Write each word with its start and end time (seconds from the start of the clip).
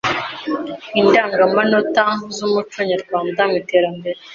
Indangamanota 0.99 2.05
z’Umuco 2.35 2.79
Nyarwanda 2.89 3.41
mu 3.49 3.55
Iterambere” 3.61 4.19